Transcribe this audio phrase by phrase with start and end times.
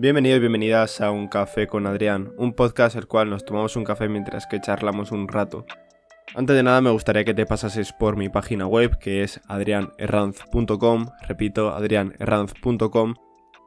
[0.00, 3.82] Bienvenidos y bienvenidas a Un Café con Adrián, un podcast el cual nos tomamos un
[3.82, 5.66] café mientras que charlamos un rato.
[6.36, 11.06] Antes de nada me gustaría que te pasases por mi página web que es adrianerranz.com,
[11.26, 13.14] repito, adrianerranz.com,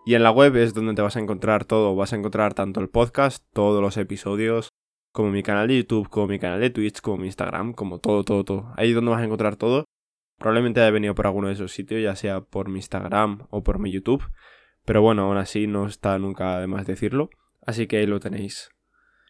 [0.05, 2.79] y en la web es donde te vas a encontrar todo, vas a encontrar tanto
[2.79, 4.69] el podcast, todos los episodios,
[5.11, 8.23] como mi canal de YouTube, como mi canal de Twitch, como mi Instagram, como todo,
[8.23, 8.73] todo, todo.
[8.77, 9.83] Ahí es donde vas a encontrar todo.
[10.39, 13.79] Probablemente haya venido por alguno de esos sitios, ya sea por mi Instagram o por
[13.79, 14.23] mi YouTube.
[14.85, 17.29] Pero bueno, aún así no está nunca de más decirlo.
[17.65, 18.69] Así que ahí lo tenéis.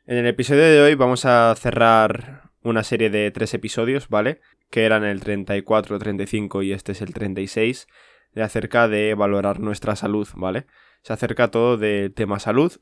[0.06, 4.42] En el episodio de hoy vamos a cerrar una serie de tres episodios, ¿vale?
[4.70, 7.88] Que eran el 34, 35 y este es el 36,
[8.34, 10.66] de acerca de valorar nuestra salud, ¿vale?
[11.04, 12.74] Se acerca todo de tema salud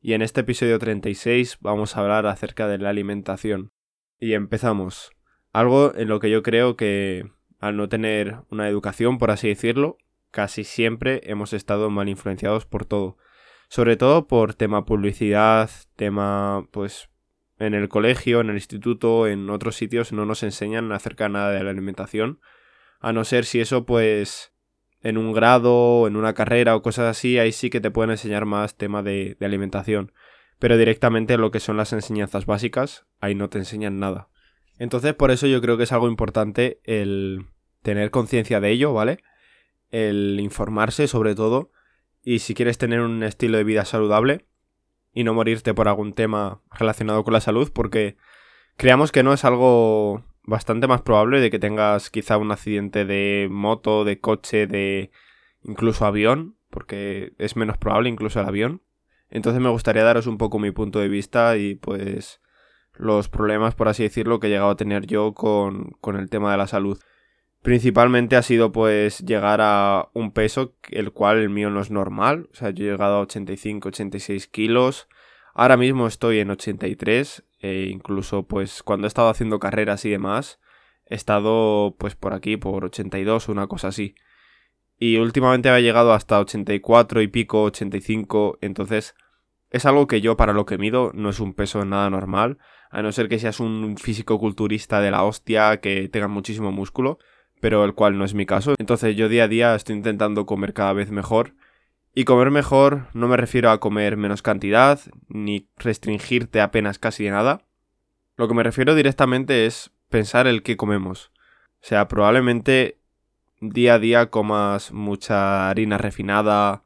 [0.00, 3.72] y en este episodio 36 vamos a hablar acerca de la alimentación.
[4.18, 5.10] Y empezamos.
[5.52, 9.96] Algo en lo que yo creo que al no tener una educación, por así decirlo,
[10.34, 13.16] casi siempre hemos estado mal influenciados por todo.
[13.68, 17.08] Sobre todo por tema publicidad, tema pues
[17.58, 21.62] en el colegio, en el instituto, en otros sitios no nos enseñan acerca nada de
[21.62, 22.40] la alimentación.
[22.98, 24.52] A no ser si eso pues
[25.02, 28.44] en un grado, en una carrera o cosas así, ahí sí que te pueden enseñar
[28.44, 30.12] más tema de, de alimentación.
[30.58, 34.30] Pero directamente lo que son las enseñanzas básicas, ahí no te enseñan nada.
[34.80, 37.46] Entonces por eso yo creo que es algo importante el
[37.82, 39.20] tener conciencia de ello, ¿vale?
[39.94, 41.70] El informarse sobre todo
[42.24, 44.44] y si quieres tener un estilo de vida saludable
[45.12, 48.16] y no morirte por algún tema relacionado con la salud porque
[48.76, 53.46] creamos que no es algo bastante más probable de que tengas quizá un accidente de
[53.48, 55.12] moto, de coche, de
[55.62, 58.82] incluso avión, porque es menos probable incluso el avión.
[59.30, 62.40] Entonces me gustaría daros un poco mi punto de vista y pues
[62.94, 66.50] los problemas, por así decirlo, que he llegado a tener yo con, con el tema
[66.50, 66.98] de la salud.
[67.64, 72.50] Principalmente ha sido pues llegar a un peso el cual el mío no es normal.
[72.52, 75.08] O sea, yo he llegado a 85, 86 kilos.
[75.54, 77.42] Ahora mismo estoy en 83.
[77.60, 80.60] E incluso pues cuando he estado haciendo carreras y demás,
[81.06, 84.14] he estado pues por aquí, por 82 o una cosa así.
[84.98, 88.58] Y últimamente había llegado hasta 84 y pico, 85.
[88.60, 89.14] Entonces
[89.70, 92.58] es algo que yo para lo que mido no es un peso nada normal.
[92.90, 97.18] A no ser que seas un físico culturista de la hostia, que tenga muchísimo músculo
[97.64, 98.74] pero el cual no es mi caso.
[98.78, 101.54] Entonces yo día a día estoy intentando comer cada vez mejor.
[102.14, 107.30] Y comer mejor no me refiero a comer menos cantidad, ni restringirte apenas casi de
[107.30, 107.62] nada.
[108.36, 111.32] Lo que me refiero directamente es pensar el qué comemos.
[111.80, 112.98] O sea, probablemente
[113.62, 116.84] día a día comas mucha harina refinada,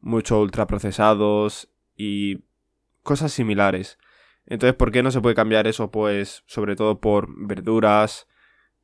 [0.00, 2.42] mucho ultraprocesados y
[3.02, 3.98] cosas similares.
[4.46, 5.90] Entonces, ¿por qué no se puede cambiar eso?
[5.90, 8.26] Pues sobre todo por verduras,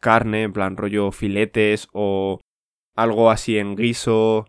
[0.03, 2.41] carne, en plan rollo filetes o
[2.95, 4.47] algo así en guiso.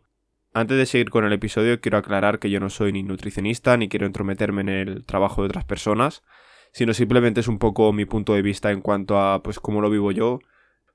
[0.53, 3.87] Antes de seguir con el episodio, quiero aclarar que yo no soy ni nutricionista ni
[3.87, 6.23] quiero entrometerme en el trabajo de otras personas,
[6.73, 9.89] sino simplemente es un poco mi punto de vista en cuanto a pues cómo lo
[9.89, 10.39] vivo yo.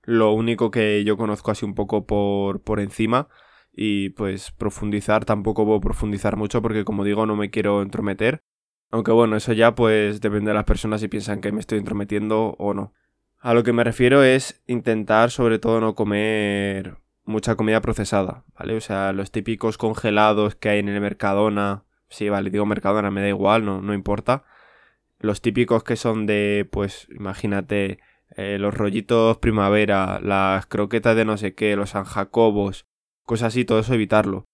[0.03, 3.29] Lo único que yo conozco así un poco por, por encima
[3.73, 8.43] y pues profundizar tampoco puedo profundizar mucho porque como digo no me quiero entrometer.
[8.91, 12.57] Aunque bueno, eso ya pues depende de las personas si piensan que me estoy entrometiendo
[12.59, 12.93] o no.
[13.41, 18.75] A lo que me refiero es intentar sobre todo no comer mucha comida procesada, ¿vale?
[18.77, 23.21] O sea, los típicos congelados que hay en el Mercadona, sí, vale, digo Mercadona, me
[23.21, 24.45] da igual, no, no importa.
[25.21, 28.01] Los típicos que son de, pues, imagínate,
[28.37, 32.87] eh, los rollitos primavera, las croquetas de no sé qué, los San Jacobos,
[33.25, 34.47] cosas así, todo eso evitarlo.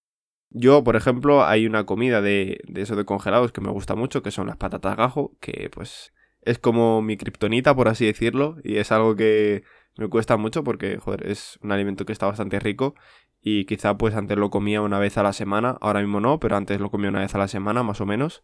[0.50, 4.22] Yo, por ejemplo, hay una comida de, de eso de congelados que me gusta mucho,
[4.22, 6.13] que son las patatas gajo, que pues
[6.44, 9.64] es como mi kriptonita, por así decirlo, y es algo que
[9.96, 12.94] me cuesta mucho porque, joder, es un alimento que está bastante rico
[13.40, 16.56] y quizá pues antes lo comía una vez a la semana, ahora mismo no, pero
[16.56, 18.42] antes lo comía una vez a la semana más o menos.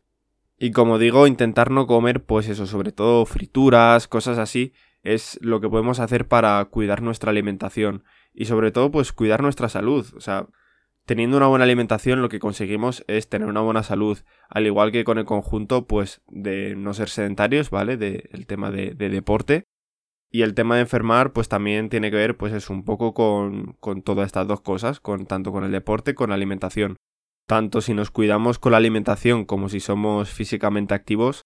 [0.59, 5.61] Y como digo, intentar no comer pues eso, sobre todo frituras, cosas así, es lo
[5.61, 8.05] que podemos hacer para cuidar nuestra alimentación
[8.35, 10.47] y sobre todo pues cuidar nuestra salud, o sea,
[11.07, 14.19] teniendo una buena alimentación lo que conseguimos es tener una buena salud,
[14.49, 17.97] al igual que con el conjunto pues de no ser sedentarios, ¿vale?
[17.97, 19.65] De, el tema de, deporte.
[20.33, 23.73] Y el tema de enfermar pues también tiene que ver pues es un poco con,
[23.81, 26.97] con todas estas dos cosas, con, tanto con el deporte como con la alimentación.
[27.47, 31.43] Tanto si nos cuidamos con la alimentación como si somos físicamente activos,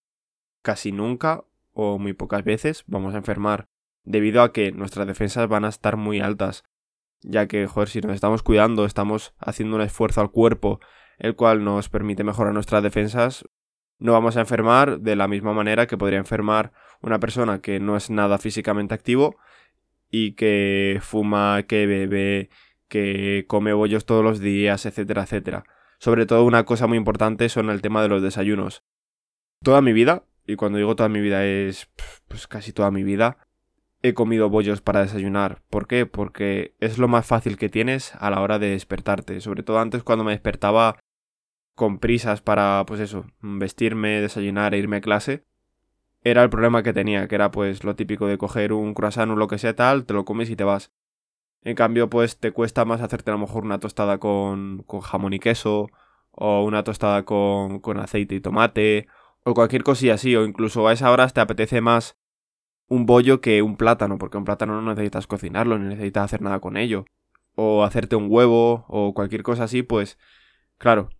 [0.62, 3.64] casi nunca o muy pocas veces vamos a enfermar,
[4.04, 6.64] debido a que nuestras defensas van a estar muy altas
[7.24, 10.80] ya que, joder, si nos estamos cuidando, estamos haciendo un esfuerzo al cuerpo,
[11.18, 13.44] el cual nos permite mejorar nuestras defensas,
[13.98, 17.96] no vamos a enfermar de la misma manera que podría enfermar una persona que no
[17.96, 19.36] es nada físicamente activo
[20.10, 22.50] y que fuma, que bebe,
[22.88, 25.64] que come bollos todos los días, etcétera, etcétera.
[25.98, 28.84] Sobre todo una cosa muy importante son el tema de los desayunos.
[29.62, 31.88] Toda mi vida, y cuando digo toda mi vida es
[32.28, 33.38] pues casi toda mi vida,
[34.04, 35.62] he comido bollos para desayunar.
[35.70, 36.04] ¿Por qué?
[36.04, 39.40] Porque es lo más fácil que tienes a la hora de despertarte.
[39.40, 40.98] Sobre todo antes cuando me despertaba
[41.74, 45.46] con prisas para, pues eso, vestirme, desayunar e irme a clase.
[46.22, 49.36] Era el problema que tenía, que era pues lo típico de coger un croissant o
[49.36, 50.92] lo que sea tal, te lo comes y te vas.
[51.62, 55.32] En cambio, pues te cuesta más hacerte a lo mejor una tostada con, con jamón
[55.32, 55.88] y queso,
[56.30, 59.06] o una tostada con, con aceite y tomate,
[59.44, 62.18] o cualquier cosilla así, o incluso a esa hora te apetece más
[62.88, 66.60] un bollo que un plátano, porque un plátano no necesitas cocinarlo, ni necesitas hacer nada
[66.60, 67.04] con ello.
[67.54, 70.18] O hacerte un huevo, o cualquier cosa así, pues,
[70.78, 71.10] claro,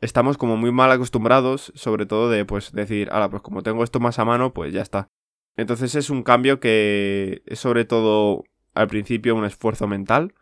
[0.00, 4.00] estamos como muy mal acostumbrados, sobre todo de, pues, decir, ahora, pues como tengo esto
[4.00, 5.08] más a mano, pues ya está.
[5.56, 8.44] Entonces es un cambio que es sobre todo
[8.74, 10.34] al principio un esfuerzo mental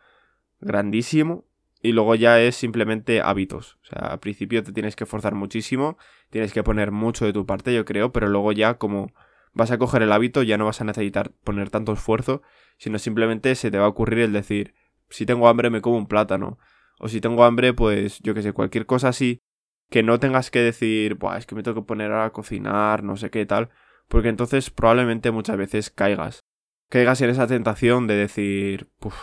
[0.61, 1.45] grandísimo
[1.83, 3.79] y luego ya es simplemente hábitos.
[3.83, 5.99] O sea, al principio te tienes que esforzar muchísimo,
[6.31, 9.13] tienes que poner mucho de tu parte, yo creo, pero luego ya como
[9.53, 12.43] vas a coger el hábito, ya no vas a necesitar poner tanto esfuerzo,
[12.79, 14.75] sino simplemente se te va a ocurrir el decir,
[15.09, 16.59] si tengo hambre me como un plátano,
[16.99, 19.41] o si tengo hambre, pues yo que sé, cualquier cosa así,
[19.91, 23.17] que no tengas que decir, Buah, es que me tengo que poner a cocinar, no
[23.17, 23.71] sé qué tal,
[24.09, 26.41] porque entonces probablemente muchas veces caigas.
[26.89, 29.15] Caigas en esa tentación de decir, Puf,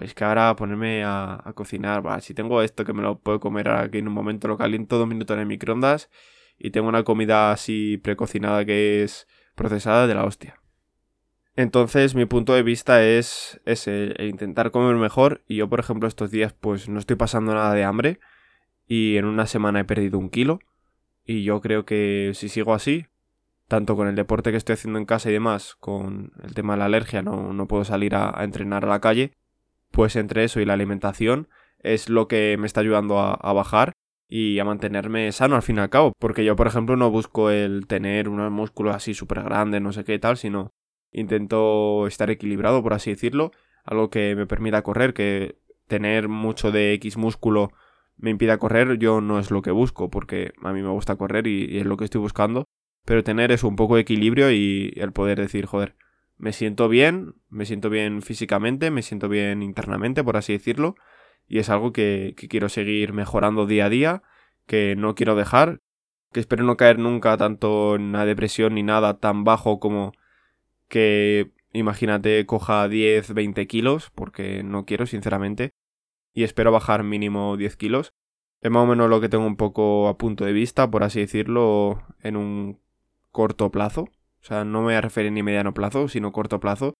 [0.00, 3.68] es que ahora ponerme a, cocinar, Buah, si tengo esto que me lo puedo comer
[3.68, 6.10] aquí en un momento, lo caliento dos minutos en el microondas
[6.58, 10.60] y tengo una comida así precocinada que es procesada de la hostia.
[11.56, 15.42] Entonces mi punto de vista es ese, intentar comer mejor.
[15.48, 18.20] Y yo por ejemplo estos días pues no estoy pasando nada de hambre
[18.86, 20.60] y en una semana he perdido un kilo.
[21.24, 23.06] Y yo creo que si sigo así,
[23.66, 26.78] tanto con el deporte que estoy haciendo en casa y demás, con el tema de
[26.78, 29.32] la alergia, no, no puedo salir a, entrenar a la calle,
[29.90, 31.48] pues entre eso y la alimentación
[31.80, 33.92] es lo que me está ayudando a bajar
[34.28, 36.12] y a mantenerme sano al fin y al cabo.
[36.18, 40.04] Porque yo, por ejemplo, no busco el tener unos músculos así súper grandes, no sé
[40.04, 40.70] qué tal, sino
[41.10, 43.50] intento estar equilibrado, por así decirlo.
[43.84, 47.72] Algo que me permita correr, que tener mucho de X músculo
[48.18, 51.46] me impida correr, yo no es lo que busco, porque a mí me gusta correr
[51.46, 52.64] y, es lo que estoy buscando.
[53.06, 55.96] Pero tener eso, un poco de equilibrio y el poder decir, joder,
[56.36, 60.96] me siento bien, me siento bien físicamente, me siento bien internamente, por así decirlo
[61.48, 64.22] y es algo que, quiero seguir mejorando día a día,
[64.66, 65.80] que no quiero dejar,
[66.32, 70.12] que espero no caer nunca tanto en una depresión ni nada tan bajo como
[70.88, 75.72] que imagínate coja 10, 20 kilos, porque no quiero sinceramente,
[76.34, 78.12] y espero bajar mínimo 10 kilos.
[78.60, 81.20] Es más o menos lo que tengo un poco a punto de vista, por así
[81.20, 82.80] decirlo, en un
[83.30, 84.02] corto plazo.
[84.02, 86.94] O sea, no me voy a referir ni mediano plazo, sino corto plazo.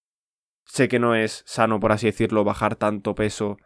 [0.64, 3.58] Sé que no es sano, por así decirlo, bajar tanto peso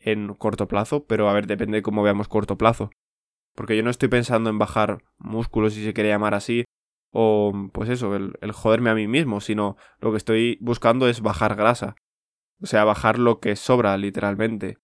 [0.00, 2.90] en corto plazo, pero a ver, depende de cómo veamos corto plazo.
[3.54, 6.64] Porque yo no estoy pensando en bajar músculos, si se quiere llamar así,
[7.10, 11.20] o pues eso, el, el, joderme a mí mismo, sino lo que estoy buscando es
[11.20, 11.96] bajar grasa.
[12.62, 14.78] O sea, bajar lo que sobra, literalmente.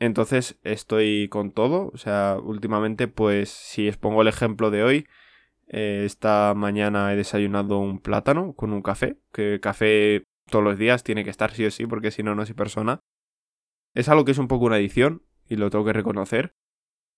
[0.00, 5.06] Entonces estoy con todo, o sea, últimamente pues si os pongo el ejemplo de hoy,
[5.68, 11.04] eh, esta mañana he desayunado un plátano con un café, que café todos los días
[11.04, 13.00] tiene que estar sí o sí, porque si no, no soy persona.
[13.94, 16.54] Es algo que es un poco una edición, y lo tengo que reconocer.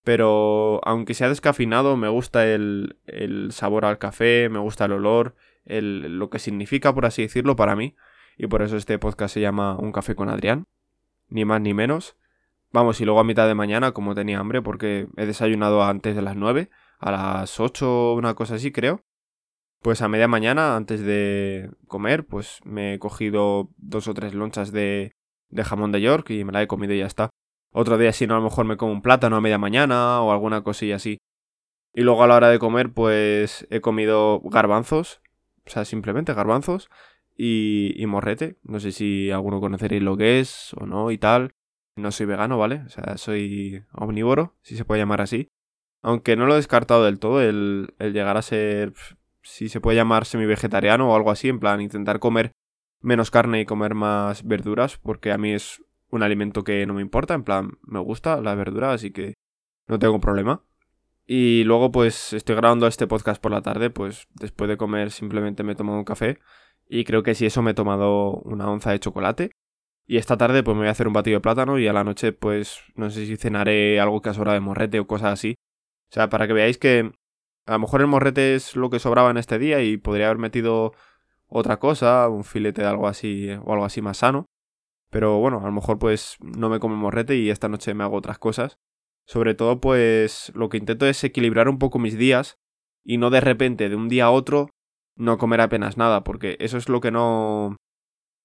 [0.03, 5.37] Pero aunque sea descafinado, me gusta el, el sabor al café, me gusta el olor,
[5.65, 7.95] el, lo que significa, por así decirlo, para mí.
[8.37, 10.67] Y por eso este podcast se llama Un café con Adrián.
[11.29, 12.17] Ni más ni menos.
[12.73, 16.23] Vamos, y luego a mitad de mañana, como tenía hambre, porque he desayunado antes de
[16.23, 19.05] las 9, a las 8, una cosa así, creo.
[19.83, 24.73] Pues a media mañana, antes de comer, pues me he cogido dos o tres lonchas
[24.73, 25.15] de,
[25.53, 27.31] de jamón de York y me la he comido y ya está.
[27.73, 30.33] Otro día si no a lo mejor me como un plátano a media mañana o
[30.33, 31.19] alguna cosilla así.
[31.95, 35.21] Y luego a la hora de comer pues he comido garbanzos,
[35.67, 36.89] o sea, simplemente garbanzos
[37.37, 38.57] y, y morrete.
[38.63, 41.53] No sé si alguno conoceréis lo que es o no y tal.
[41.97, 42.83] No soy vegano, ¿vale?
[42.87, 45.49] O sea, soy omnívoro, si se puede llamar así.
[46.03, 48.95] Aunque no lo he descartado del todo el, el llegar a ser,
[49.43, 52.53] si se puede llamar semi-vegetariano o algo así, en plan intentar comer
[53.03, 57.03] menos carne y comer más verduras, porque a mí es un alimento que no me
[57.03, 59.35] importa, en plan, me gusta la verdura, así que
[59.89, 60.63] no tengo problema.
[61.27, 65.63] Y luego pues estoy grabando este podcast por la tarde, pues después de comer simplemente
[65.63, 66.39] me he tomado un café
[66.89, 69.51] y creo que si eso me he tomado una onza de chocolate.
[70.07, 72.05] Y esta tarde pues me voy a hacer un batido de plátano y a la
[72.05, 75.55] noche pues no sé si cenaré algo que ha sobrado de morrete o cosas así.
[76.11, 77.13] O sea, para que veáis que
[77.67, 80.39] a lo mejor el morrete es lo que sobraba en este día y podría haber
[80.39, 80.93] metido
[81.53, 84.47] otra cosa, un filete de algo así o algo así más sano.
[85.11, 88.17] Pero bueno, a lo mejor pues no me como morrete y esta noche me hago
[88.17, 88.79] otras cosas.
[89.27, 92.59] Sobre todo, pues lo que intento es equilibrar un poco mis días
[93.05, 94.71] y no de repente, de un día a otro,
[95.17, 97.77] no comer apenas nada, porque eso es lo que no...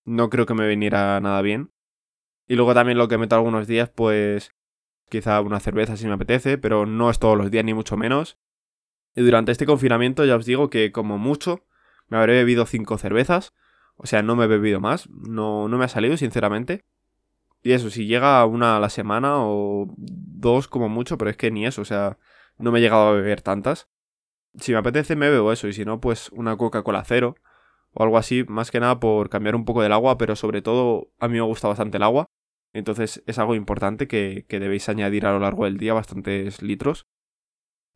[0.05, 1.71] no creo que me viniera nada bien.
[2.47, 4.51] Y luego también lo que meto algunos días, pues
[5.09, 8.37] quizá una cerveza si me apetece, pero no es todos los días ni mucho menos.
[9.15, 11.66] Y durante este confinamiento ya os digo que como mucho
[12.07, 13.53] me habré bebido cinco cervezas,
[13.95, 16.85] o sea, no me he bebido más, no, no me ha salido sinceramente.
[17.63, 21.51] Y eso, si llega una a la semana o dos como mucho, pero es que
[21.51, 22.17] ni eso, o sea,
[22.57, 23.89] no me he llegado a beber tantas.
[24.59, 27.35] Si me apetece me bebo eso, y si no, pues una Coca-Cola cero
[27.93, 31.11] o algo así, más que nada por cambiar un poco del agua, pero sobre todo
[31.19, 32.29] a mí me gusta bastante el agua.
[32.73, 37.07] Entonces es algo importante que, debéis añadir a lo largo del día bastantes litros.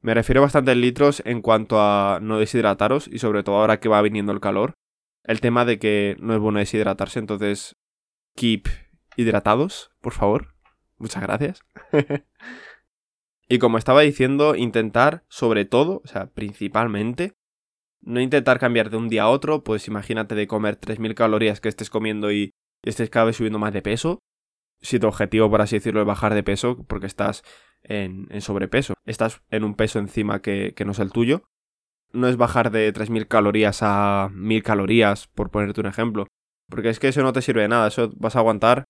[0.01, 3.89] Me refiero a bastantes litros en cuanto a no deshidrataros y sobre todo ahora que
[3.89, 4.73] va viniendo el calor.
[5.23, 7.75] El tema de que no es bueno deshidratarse, entonces
[8.35, 8.67] keep
[9.15, 10.55] hidratados, por favor.
[10.97, 11.61] Muchas gracias.
[13.47, 17.33] y como estaba diciendo, intentar sobre todo, o sea, principalmente,
[18.01, 21.69] no intentar cambiar de un día a otro, pues imagínate de comer 3.000 calorías que
[21.69, 22.51] estés comiendo y
[22.83, 24.19] estés cada vez subiendo más de peso
[24.81, 27.43] si tu objetivo, por así decirlo, es bajar de peso, porque estás
[27.83, 31.43] en, sobrepeso, estás en un peso encima que, que, no es el tuyo,
[32.13, 36.27] no es bajar de 3.000 calorías a 1.000 calorías, por ponerte un ejemplo,
[36.69, 38.85] porque es que eso no te sirve de nada, eso vas a aguantar,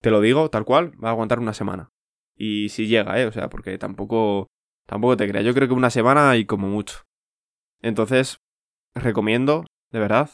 [0.00, 1.90] te lo digo, tal cual, va a aguantar una semana.
[2.36, 3.26] Y si llega, ¿eh?
[3.26, 4.48] O sea, porque tampoco,
[4.86, 7.02] tampoco te creas, yo creo que una semana y como mucho.
[7.82, 8.38] Entonces,
[8.94, 10.30] recomiendo, de verdad,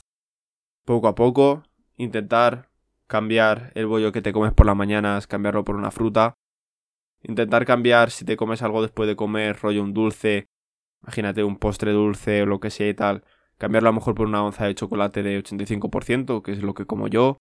[0.85, 1.65] poco a poco,
[1.97, 2.71] intentar
[3.07, 6.35] cambiar el bollo que te comes por las mañanas, cambiarlo por una fruta.
[7.23, 10.49] Intentar cambiar si te comes algo después de comer, rollo un dulce,
[11.03, 13.25] imagínate un postre dulce o lo que sea y tal,
[13.59, 16.87] cambiarlo a lo mejor por una onza de chocolate de 85%, que es lo que
[16.87, 17.39] como yo,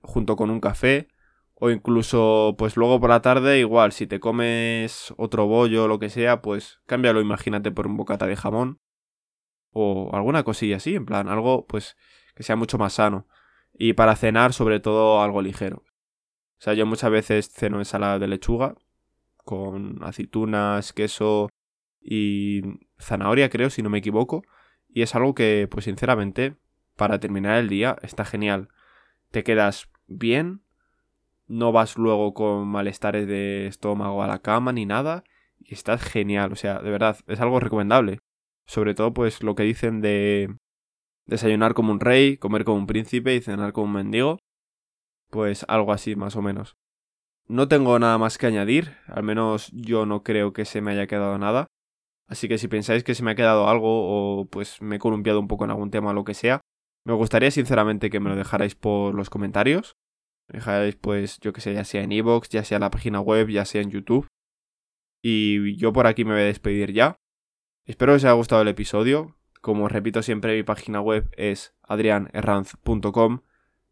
[0.00, 1.08] junto con un café,
[1.54, 5.98] o incluso pues luego por la tarde igual, si te comes otro bollo o lo
[5.98, 8.78] que sea, pues cámbialo, imagínate por un bocata de jamón,
[9.72, 11.96] o alguna cosilla así, en plan, algo pues
[12.34, 13.26] que sea mucho más sano.
[13.72, 15.78] Y para cenar, sobre todo, algo ligero.
[15.78, 18.74] O sea, yo muchas veces ceno ensalada de lechuga
[19.46, 21.48] con aceitunas, queso
[22.02, 22.62] y
[22.98, 24.42] zanahoria, creo, si no me equivoco.
[24.88, 26.56] Y es algo que, pues sinceramente,
[26.96, 28.68] para terminar el día está genial.
[29.30, 30.62] Te quedas bien,
[31.46, 35.24] no vas luego con malestares de estómago a la cama ni nada.
[35.60, 38.18] Y estás genial, o sea, de verdad, es algo recomendable.
[38.66, 40.56] Sobre todo, pues lo que dicen de
[41.26, 44.38] desayunar como un rey, comer como un príncipe y cenar como un mendigo.
[45.30, 46.76] Pues algo así, más o menos.
[47.48, 51.06] No tengo nada más que añadir, al menos yo no creo que se me haya
[51.06, 51.68] quedado nada.
[52.26, 55.38] Así que si pensáis que se me ha quedado algo o pues me he columpiado
[55.38, 56.60] un poco en algún tema o lo que sea,
[57.04, 59.94] me gustaría sinceramente que me lo dejarais por los comentarios.
[60.48, 63.20] Me dejarais pues yo que sé, ya sea en iVoox, ya sea en la página
[63.20, 64.26] web, ya sea en YouTube.
[65.22, 67.16] Y yo por aquí me voy a despedir ya.
[67.84, 69.36] Espero que os haya gustado el episodio.
[69.60, 73.42] Como repito siempre, mi página web es adrianerranz.com.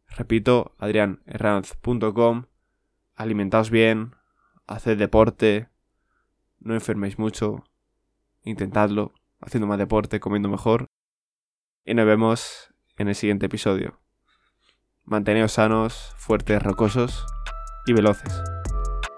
[0.08, 2.46] Repito, adrianerranz.com.
[3.16, 4.16] Alimentaos bien,
[4.66, 5.68] haced deporte,
[6.58, 7.64] no enferméis mucho,
[8.42, 10.86] intentadlo, haciendo más deporte, comiendo mejor.
[11.84, 14.00] Y nos vemos en el siguiente episodio.
[15.04, 17.26] Manteneos sanos, fuertes, rocosos
[17.86, 18.42] y veloces.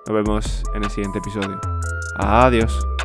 [0.07, 1.61] Nos vemos en el siguiente episodio.
[2.17, 2.96] Adiós.